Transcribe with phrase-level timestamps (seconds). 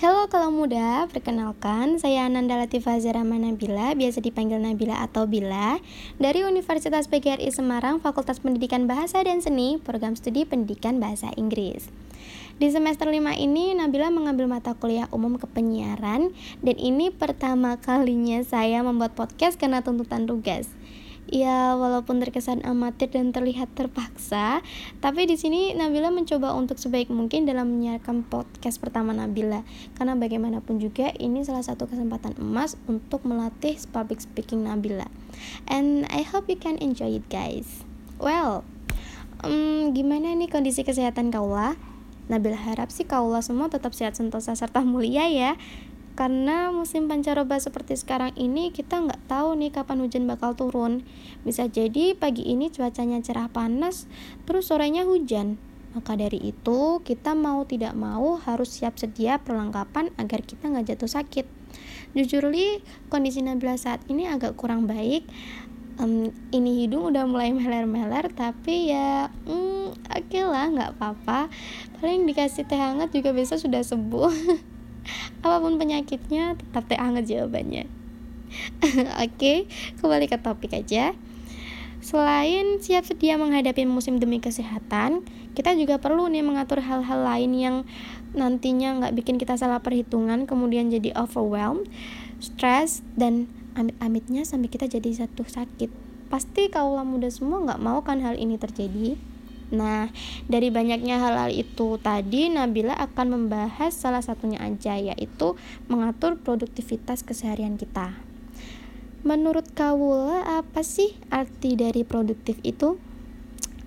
[0.00, 5.76] Halo kalau muda, perkenalkan saya Ananda Latifah Zarama Nabila, biasa dipanggil Nabila atau Bila,
[6.16, 11.92] dari Universitas PGRI Semarang, Fakultas Pendidikan Bahasa dan Seni, Program Studi Pendidikan Bahasa Inggris.
[12.56, 16.32] Di semester 5 ini, Nabila mengambil mata kuliah umum kepenyiaran,
[16.64, 20.64] dan ini pertama kalinya saya membuat podcast karena tuntutan tugas.
[21.28, 24.64] Ya, walaupun terkesan amatir dan terlihat terpaksa,
[25.04, 29.62] tapi di sini Nabila mencoba untuk sebaik mungkin dalam menyiarkan podcast pertama Nabila.
[29.94, 35.06] Karena bagaimanapun juga ini salah satu kesempatan emas untuk melatih public speaking Nabila.
[35.70, 37.84] And I hope you can enjoy it, guys.
[38.16, 38.66] Well,
[39.44, 41.78] um, gimana nih kondisi kesehatan kaula?
[42.30, 45.58] Nabila harap sih kaula semua tetap sehat sentosa serta mulia ya
[46.18, 51.06] karena musim pancaroba seperti sekarang ini kita nggak tahu nih kapan hujan bakal turun.
[51.46, 54.10] Bisa jadi pagi ini cuacanya cerah panas
[54.44, 55.56] terus sorenya hujan.
[55.90, 61.10] Maka dari itu kita mau tidak mau harus siap sedia perlengkapan agar kita nggak jatuh
[61.10, 61.46] sakit.
[62.14, 65.26] Jujur li kondisi Nabila saat ini agak kurang baik.
[66.00, 71.50] Um, ini hidung udah mulai meler-meler tapi ya hmm, oke okay lah nggak apa-apa.
[71.98, 74.30] Paling dikasih teh hangat juga bisa sudah sembuh
[75.40, 77.88] apa pun penyakitnya tetap teh hangat jawabannya
[79.24, 79.54] oke
[80.02, 81.14] kembali ke topik aja
[82.00, 85.20] Selain siap sedia menghadapi musim demi kesehatan,
[85.52, 87.76] kita juga perlu nih mengatur hal-hal lain yang
[88.32, 91.92] nantinya nggak bikin kita salah perhitungan, kemudian jadi overwhelmed,
[92.40, 95.92] stress, dan amit-amitnya sampai kita jadi satu sakit.
[96.32, 99.20] Pasti kaulah muda semua nggak mau kan hal ini terjadi.
[99.70, 100.10] Nah,
[100.50, 105.54] dari banyaknya hal-hal itu tadi Nabila akan membahas salah satunya aja yaitu
[105.86, 108.18] mengatur produktivitas keseharian kita.
[109.22, 112.98] Menurut Kawula apa sih arti dari produktif itu?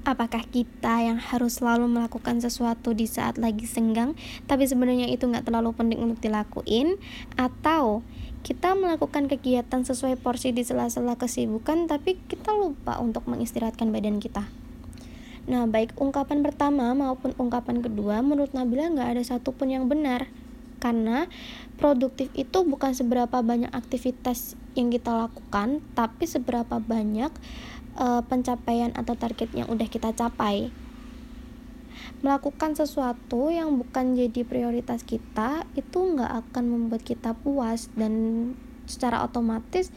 [0.04, 4.20] Apakah kita yang harus selalu melakukan sesuatu di saat lagi senggang,
[4.52, 7.00] tapi sebenarnya itu nggak terlalu penting untuk dilakuin?
[7.40, 8.04] Atau
[8.44, 14.44] kita melakukan kegiatan sesuai porsi di sela-sela kesibukan, tapi kita lupa untuk mengistirahatkan badan kita?
[15.44, 20.32] Nah, baik ungkapan pertama maupun ungkapan kedua, menurut Nabila nggak ada satupun yang benar.
[20.80, 21.28] Karena
[21.76, 27.32] produktif itu bukan seberapa banyak aktivitas yang kita lakukan, tapi seberapa banyak
[28.00, 30.72] uh, pencapaian atau target yang udah kita capai.
[32.24, 38.56] Melakukan sesuatu yang bukan jadi prioritas kita, itu nggak akan membuat kita puas dan
[38.88, 39.92] secara otomatis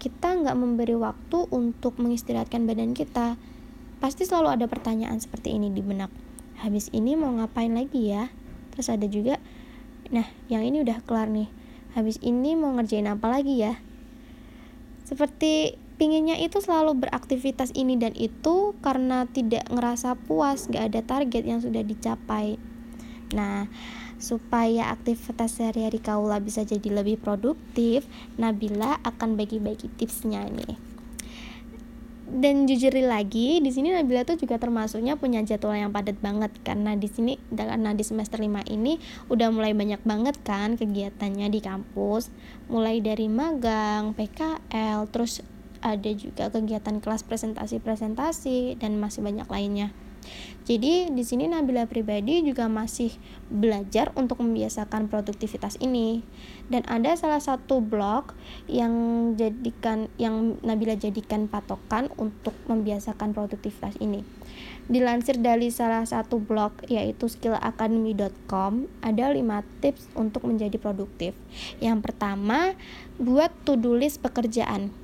[0.00, 3.40] kita nggak memberi waktu untuk mengistirahatkan badan kita
[4.04, 6.12] Pasti selalu ada pertanyaan seperti ini di benak.
[6.60, 8.28] Habis ini mau ngapain lagi ya?
[8.76, 9.40] Terus ada juga,
[10.12, 11.48] nah yang ini udah kelar nih.
[11.96, 13.80] Habis ini mau ngerjain apa lagi ya?
[15.08, 21.48] Seperti pinginnya itu selalu beraktivitas ini dan itu karena tidak ngerasa puas, gak ada target
[21.48, 22.60] yang sudah dicapai.
[23.32, 23.72] Nah,
[24.20, 28.04] supaya aktivitas sehari-hari kaula bisa jadi lebih produktif,
[28.36, 30.93] Nabila akan bagi-bagi tipsnya nih
[32.34, 36.98] dan jujur lagi di sini Nabila tuh juga termasuknya punya jadwal yang padat banget karena
[36.98, 38.98] di sini karena di semester 5 ini
[39.30, 42.34] udah mulai banyak banget kan kegiatannya di kampus
[42.66, 45.46] mulai dari magang, PKL, terus
[45.84, 49.92] ada juga kegiatan kelas presentasi-presentasi dan masih banyak lainnya.
[50.64, 53.12] Jadi di sini Nabila pribadi juga masih
[53.52, 56.24] belajar untuk membiasakan produktivitas ini.
[56.72, 58.32] Dan ada salah satu blog
[58.64, 58.92] yang
[59.36, 64.24] jadikan yang Nabila jadikan patokan untuk membiasakan produktivitas ini.
[64.88, 71.36] Dilansir dari salah satu blog yaitu skillacademy.com, ada 5 tips untuk menjadi produktif.
[71.80, 72.72] Yang pertama,
[73.20, 75.03] buat to-do list pekerjaan.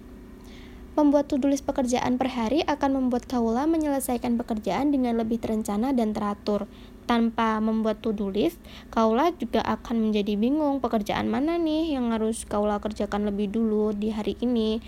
[1.00, 6.12] Membuat to-do list pekerjaan per hari akan membuat kaula menyelesaikan pekerjaan dengan lebih terencana dan
[6.12, 6.68] teratur.
[7.08, 8.60] Tanpa membuat to-do list,
[8.92, 14.12] kaula juga akan menjadi bingung pekerjaan mana nih yang harus kaula kerjakan lebih dulu di
[14.12, 14.84] hari ini.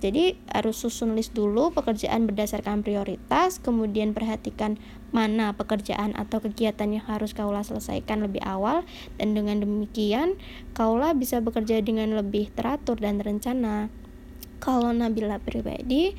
[0.00, 4.80] Jadi harus susun list dulu pekerjaan berdasarkan prioritas, kemudian perhatikan
[5.12, 8.80] mana pekerjaan atau kegiatan yang harus kaula selesaikan lebih awal
[9.20, 10.40] dan dengan demikian
[10.72, 13.92] kaula bisa bekerja dengan lebih teratur dan terencana
[14.62, 16.14] kalau Nabila pribadi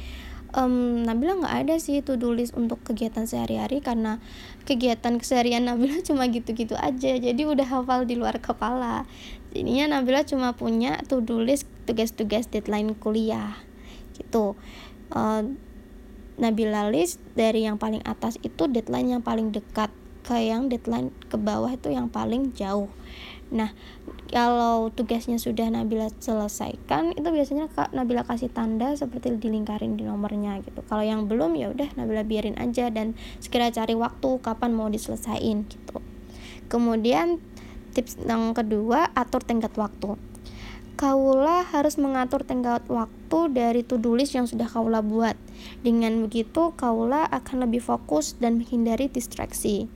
[0.53, 4.21] um, Nabila nggak ada sih do list untuk kegiatan sehari-hari karena
[4.63, 7.17] kegiatan keseharian Nabila cuma gitu-gitu aja.
[7.17, 9.09] Jadi udah hafal di luar kepala.
[9.51, 13.57] Jadinya Nabila cuma punya do list tugas-tugas deadline kuliah
[14.15, 14.53] gitu.
[15.13, 15.57] Uh,
[16.33, 19.93] Nabila list dari yang paling atas itu deadline yang paling dekat
[20.23, 22.89] ke yang deadline ke bawah itu yang paling jauh
[23.53, 23.69] Nah,
[24.33, 30.57] kalau tugasnya sudah Nabila selesaikan, itu biasanya Kak Nabila kasih tanda seperti dilingkarin di nomornya
[30.65, 30.81] gitu.
[30.89, 35.69] Kalau yang belum ya udah Nabila biarin aja dan segera cari waktu kapan mau diselesain
[35.69, 36.01] gitu.
[36.65, 37.38] Kemudian
[37.94, 40.17] tips yang kedua atur tenggat waktu
[40.94, 45.33] Kaula harus mengatur tenggat waktu dari to-do list yang sudah Kaula buat.
[45.81, 49.89] Dengan begitu, Kaula akan lebih fokus dan menghindari distraksi.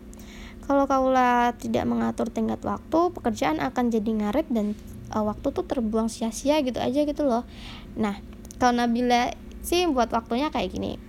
[0.67, 4.75] Kalau Kaula tidak mengatur tenggat waktu, pekerjaan akan jadi ngaret dan
[5.15, 7.47] uh, waktu tuh terbuang sia-sia gitu aja gitu loh.
[7.95, 8.19] Nah,
[8.59, 9.31] kalau Nabila
[9.63, 10.99] sih buat waktunya kayak gini.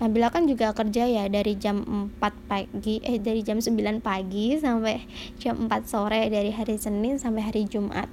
[0.00, 5.04] Nabila kan juga kerja ya dari jam 4 pagi eh dari jam 9 pagi sampai
[5.36, 8.08] jam 4 sore dari hari Senin sampai hari Jumat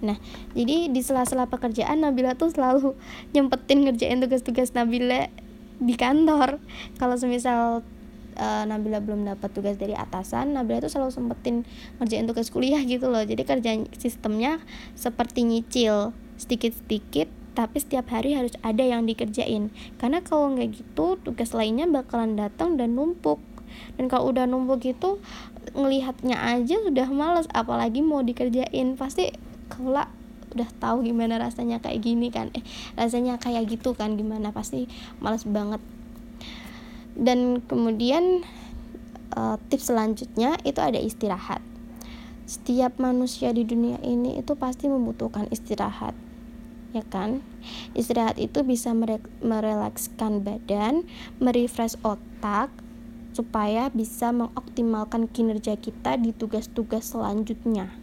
[0.00, 0.16] Nah,
[0.56, 2.96] jadi di sela-sela pekerjaan Nabila tuh selalu
[3.36, 5.28] nyempetin ngerjain tugas-tugas Nabila
[5.80, 6.60] di kantor.
[6.96, 7.84] Kalau semisal
[8.40, 11.68] uh, Nabila belum dapat tugas dari atasan, Nabila tuh selalu sempetin
[12.00, 13.20] ngerjain tugas kuliah gitu loh.
[13.20, 14.58] Jadi kerja sistemnya
[14.96, 19.68] seperti nyicil sedikit-sedikit tapi setiap hari harus ada yang dikerjain.
[20.00, 23.42] Karena kalau nggak gitu tugas lainnya bakalan datang dan numpuk.
[24.00, 25.20] Dan kalau udah numpuk gitu
[25.76, 28.96] ngelihatnya aja sudah males apalagi mau dikerjain.
[28.96, 29.34] Pasti
[29.68, 30.08] kaula
[30.50, 32.48] udah tahu gimana rasanya kayak gini kan.
[32.56, 32.64] Eh
[32.96, 34.50] rasanya kayak gitu kan gimana?
[34.50, 34.88] Pasti
[35.20, 35.82] males banget
[37.20, 38.40] dan kemudian
[39.36, 41.60] uh, tips selanjutnya itu ada istirahat.
[42.48, 46.16] Setiap manusia di dunia ini itu pasti membutuhkan istirahat
[46.90, 47.42] ya kan?
[47.94, 51.06] Istirahat itu bisa mere merelakskan badan
[51.38, 52.70] merefresh otak
[53.30, 57.94] supaya bisa mengoptimalkan kinerja kita di tugas-tugas selanjutnya.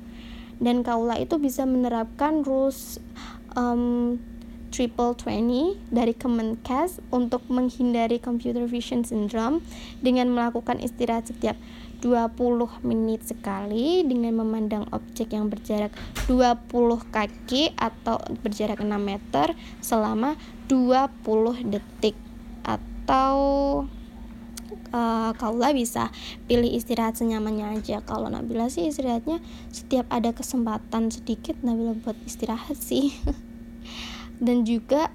[0.58, 2.98] Dan kaula itu bisa menerapkan rules
[3.54, 4.18] um,
[4.78, 9.66] triple twenty dari Kemenkes untuk menghindari computer vision syndrome
[10.06, 11.58] dengan melakukan istirahat setiap
[12.06, 15.90] 20 menit sekali dengan memandang objek yang berjarak
[16.30, 16.70] 20
[17.10, 20.38] kaki atau berjarak 6 meter selama
[20.70, 22.14] 20 detik.
[22.62, 23.34] Atau
[24.94, 26.14] uh, Kaula bisa
[26.46, 28.06] pilih istirahat senyamannya aja.
[28.06, 29.42] Kalau Nabila sih istirahatnya
[29.74, 33.10] setiap ada kesempatan sedikit Nabila buat istirahat sih
[34.38, 35.10] dan juga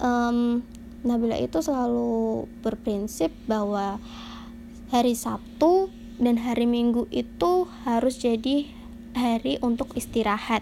[0.00, 0.64] um,
[1.00, 3.96] Nabila itu selalu berprinsip bahwa
[4.92, 5.88] hari Sabtu
[6.20, 8.68] dan hari Minggu itu harus jadi
[9.16, 10.60] hari untuk istirahat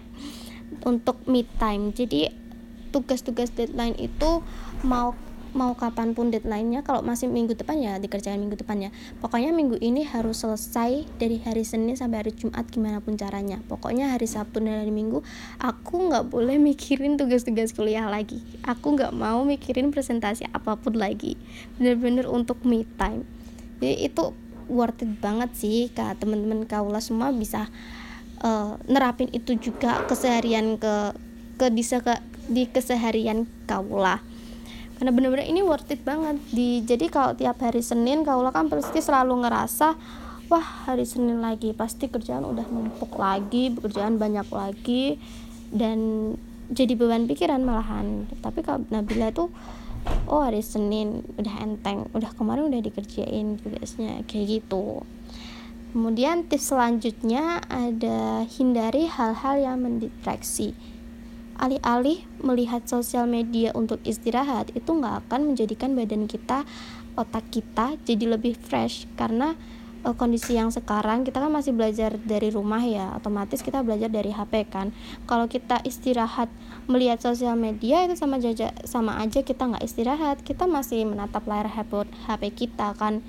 [0.87, 1.91] untuk me time.
[1.91, 2.31] Jadi
[2.95, 4.41] tugas-tugas deadline itu
[4.81, 5.13] mau
[5.53, 8.93] mau kapan pun deadline-nya kalau masih minggu depan ya dikerjain minggu depannya.
[9.19, 13.57] Pokoknya minggu ini harus selesai dari hari Senin sampai hari Jumat gimana pun caranya.
[13.65, 15.25] Pokoknya hari Sabtu dan hari Minggu
[15.57, 18.41] aku nggak boleh mikirin tugas-tugas kuliah lagi.
[18.65, 21.35] Aku nggak mau mikirin presentasi apa pun lagi.
[21.81, 23.25] Bener-bener untuk me time.
[23.81, 24.35] Jadi itu
[24.69, 26.21] worth it banget sih kak.
[26.21, 27.67] Teman-teman kaula semua bisa
[28.45, 31.15] uh, nerapin itu juga keseharian ke
[31.59, 32.15] ke bisa ke
[32.49, 34.23] di keseharian kaula
[34.99, 36.35] karena bener-bener ini worth it banget.
[36.51, 39.95] Di jadi kalau tiap hari Senin kaulah kan pasti selalu ngerasa
[40.51, 41.71] wah hari Senin lagi.
[41.71, 45.15] Pasti kerjaan udah numpuk lagi pekerjaan banyak lagi
[45.71, 46.31] dan
[46.67, 48.27] jadi beban pikiran malahan.
[48.43, 49.47] Tapi kalau Nabila tuh
[50.27, 54.27] oh hari Senin udah enteng udah kemarin udah dikerjain tugasnya.
[54.27, 55.07] Kayak gitu.
[55.95, 60.75] Kemudian tips selanjutnya ada hindari hal-hal yang mendistraksi
[61.59, 66.63] alih-alih melihat sosial media untuk istirahat itu nggak akan menjadikan badan kita
[67.19, 69.05] otak kita jadi lebih fresh.
[69.19, 69.53] Karena
[70.07, 74.31] uh, kondisi yang sekarang kita kan masih belajar dari rumah ya otomatis kita belajar dari
[74.31, 74.95] HP kan.
[75.27, 76.47] Kalau kita istirahat
[76.87, 80.37] melihat sosial media itu sama aja sama aja kita nggak istirahat.
[80.41, 83.19] Kita masih menatap layar HP, HP kita kan.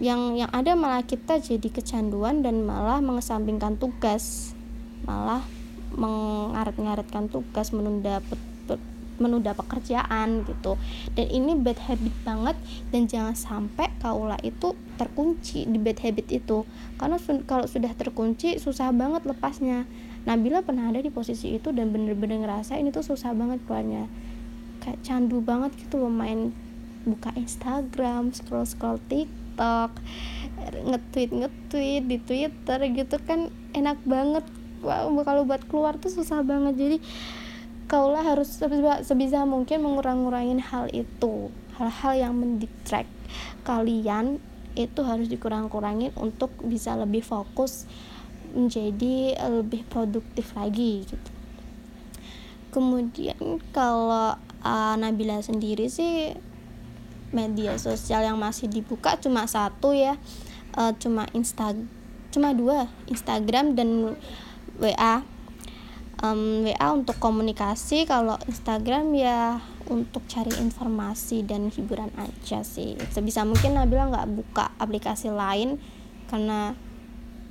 [0.00, 4.56] Yang yang ada malah kita jadi kecanduan dan malah mengesampingkan tugas.
[5.04, 5.59] Malah
[5.94, 8.22] mengaret-ngaretkan tugas menunda
[9.20, 10.80] menunda pekerjaan gitu.
[11.12, 12.56] Dan ini bad habit banget
[12.88, 16.64] dan jangan sampai kaula itu terkunci di bad habit itu.
[16.96, 19.84] Karena kalau sudah terkunci susah banget lepasnya.
[20.20, 24.08] Nabila pernah ada di posisi itu dan bener-bener ngerasa ini tuh susah banget keluarnya.
[24.80, 26.52] Kayak candu banget gitu loh main
[27.04, 29.96] buka Instagram scroll scroll TikTok
[30.84, 34.44] nge-tweet nge-tweet di Twitter gitu kan enak banget
[34.80, 36.74] kalau buat keluar tuh susah banget.
[36.76, 36.96] Jadi
[37.90, 41.48] kaulah harus sebisa, sebisa mungkin mengurang-ngurangin hal itu.
[41.76, 43.08] Hal-hal yang mendistract
[43.64, 44.40] kalian
[44.78, 47.88] itu harus dikurang-kurangin untuk bisa lebih fokus
[48.54, 51.30] menjadi lebih produktif lagi gitu.
[52.70, 56.34] Kemudian kalau uh, Nabila sendiri sih
[57.30, 60.18] media sosial yang masih dibuka cuma satu ya
[60.74, 61.74] uh, cuma insta
[62.30, 64.18] cuma dua Instagram dan
[64.80, 65.22] WA
[66.24, 73.42] um, WA untuk komunikasi kalau Instagram ya untuk cari informasi dan hiburan aja sih sebisa
[73.44, 75.80] mungkin Nabila nggak buka aplikasi lain
[76.28, 76.76] karena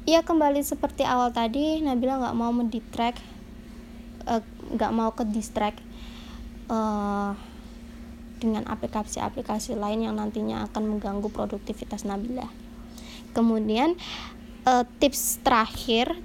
[0.07, 3.19] ya kembali seperti awal tadi Nabila nggak mau mendistract
[4.29, 4.41] eh,
[4.73, 5.81] nggak uh, mau ke distract
[6.71, 7.33] uh,
[8.39, 12.47] dengan aplikasi-aplikasi lain yang nantinya akan mengganggu produktivitas Nabila.
[13.35, 13.99] Kemudian
[14.63, 16.15] uh, tips terakhir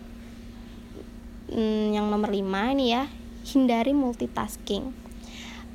[1.54, 3.06] um, yang nomor 5 ini ya,
[3.46, 4.92] hindari multitasking.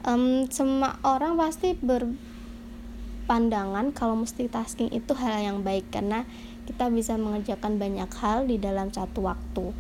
[0.04, 6.26] Um, semua orang pasti berpandangan kalau multitasking itu hal yang baik karena
[6.68, 9.74] kita bisa mengerjakan banyak hal di dalam satu waktu.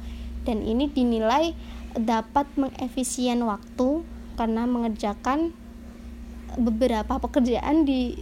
[0.47, 1.53] Dan ini dinilai
[1.93, 4.01] dapat mengefisien waktu
[4.39, 5.53] karena mengerjakan
[6.57, 8.17] beberapa pekerjaan di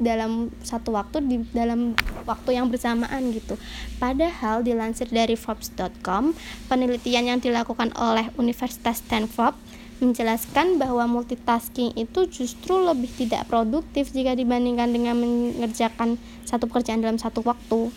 [0.00, 1.92] dalam satu waktu di dalam
[2.24, 3.58] waktu yang bersamaan gitu.
[4.00, 6.32] Padahal dilansir dari Forbes.com,
[6.70, 9.54] penelitian yang dilakukan oleh Universitas Stanford
[10.02, 17.22] menjelaskan bahwa multitasking itu justru lebih tidak produktif jika dibandingkan dengan mengerjakan satu pekerjaan dalam
[17.22, 17.94] satu waktu.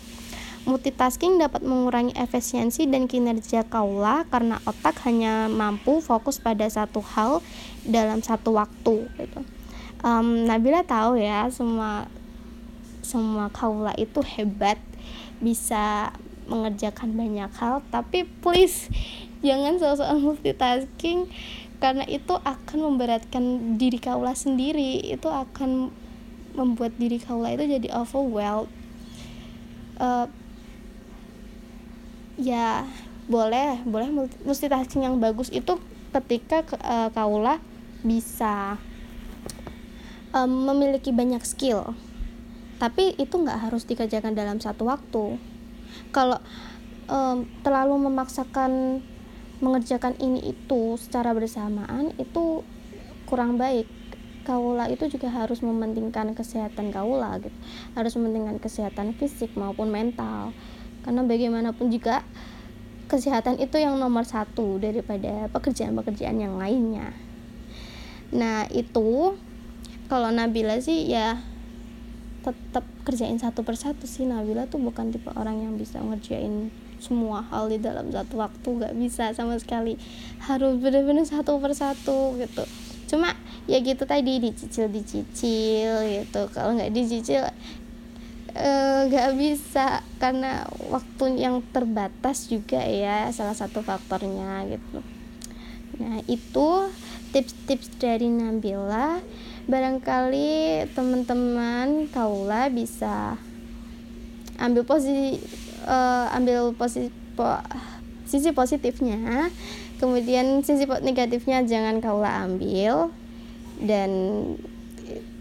[0.66, 7.38] Multitasking dapat mengurangi efisiensi dan kinerja kaula karena otak hanya mampu fokus pada satu hal
[7.86, 9.55] dalam satu waktu gitu
[10.02, 12.10] um, Nabila tahu ya semua
[13.06, 14.82] semua kaula itu hebat
[15.38, 16.10] bisa
[16.50, 17.82] mengerjakan banyak hal.
[17.88, 18.90] Tapi please
[19.46, 21.30] jangan soal multitasking
[21.78, 25.06] karena itu akan memberatkan diri kaula sendiri.
[25.06, 25.94] Itu akan
[26.56, 28.72] membuat diri kaula itu jadi overwhelmed.
[29.96, 30.28] Uh,
[32.36, 32.84] ya
[33.26, 34.12] boleh boleh
[34.44, 35.80] multitasking yang bagus itu
[36.12, 37.58] ketika uh, kaula
[38.04, 38.76] bisa
[40.36, 41.96] um, memiliki banyak skill.
[42.76, 45.40] Tapi itu nggak harus dikerjakan dalam satu waktu.
[46.12, 46.36] Kalau
[47.08, 49.00] um, terlalu memaksakan
[49.64, 52.60] mengerjakan ini itu secara bersamaan itu
[53.24, 53.88] kurang baik.
[54.46, 57.56] Kaula itu juga harus mementingkan kesehatan kaula gitu.
[57.98, 60.54] Harus mementingkan kesehatan fisik maupun mental.
[61.02, 62.22] Karena bagaimanapun juga
[63.10, 67.10] kesehatan itu yang nomor satu daripada pekerjaan-pekerjaan yang lainnya.
[68.30, 69.34] Nah itu
[70.06, 71.38] kalau Nabila sih ya
[72.46, 74.22] tetap kerjain satu persatu sih.
[74.22, 76.70] Nabila tuh bukan tipe orang yang bisa ngerjain
[77.02, 79.98] semua hal di dalam satu waktu gak bisa sama sekali.
[80.42, 82.62] Harus bener-bener satu persatu gitu.
[83.06, 83.34] Cuma
[83.66, 86.50] ya gitu tadi dicicil dicicil gitu.
[86.54, 87.42] Kalau nggak dicicil
[88.54, 90.02] eh, nggak e, bisa.
[90.18, 95.02] Karena waktu yang terbatas juga ya salah satu faktornya gitu.
[96.02, 96.68] Nah itu
[97.34, 99.22] tips-tips dari Nabila.
[99.66, 103.34] Barangkali teman-teman kaula bisa
[104.56, 105.42] ambil posisi
[105.84, 107.58] uh, ambil posisi po,
[108.26, 109.50] sisi positifnya.
[109.96, 113.10] Kemudian sisi negatifnya jangan kaula ambil.
[113.76, 114.10] Dan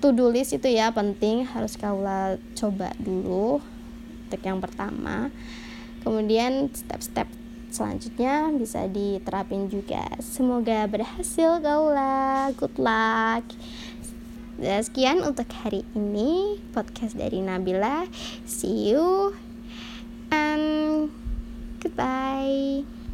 [0.01, 3.61] to do list itu ya penting harus kaula coba dulu.
[4.25, 5.29] Untuk yang pertama.
[6.01, 7.44] Kemudian step-step
[7.75, 10.07] selanjutnya bisa diterapin juga.
[10.23, 12.55] Semoga berhasil gaula.
[12.55, 13.43] Good luck.
[14.55, 18.07] Eh, sekian untuk hari ini podcast dari Nabila.
[18.47, 19.35] See you
[20.31, 21.11] and
[21.83, 23.04] goodbye.